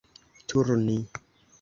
[0.47, 0.97] turni